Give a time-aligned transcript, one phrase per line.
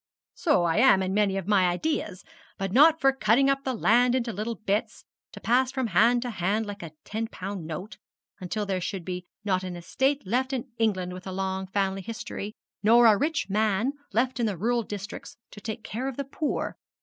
[0.33, 2.23] 'So I am in many of my ideas,
[2.57, 6.31] but not for cutting up the land into little bits, to pass from hand to
[6.31, 7.99] hand like a ten pound note,
[8.39, 9.01] until there should
[9.45, 13.45] not be an estate left in England with a long family history, nor a rich
[13.47, 16.79] man left in the rural districts to take care of the poor.